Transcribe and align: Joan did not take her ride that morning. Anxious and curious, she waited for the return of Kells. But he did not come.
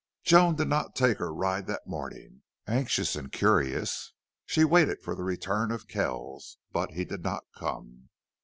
Joan 0.23 0.55
did 0.55 0.67
not 0.67 0.95
take 0.95 1.19
her 1.19 1.31
ride 1.31 1.67
that 1.67 1.85
morning. 1.85 2.41
Anxious 2.65 3.15
and 3.15 3.31
curious, 3.31 4.13
she 4.47 4.63
waited 4.65 5.03
for 5.03 5.13
the 5.13 5.21
return 5.23 5.69
of 5.69 5.87
Kells. 5.87 6.57
But 6.71 6.93
he 6.93 7.05
did 7.05 7.21
not 7.23 7.43
come. 7.55 8.09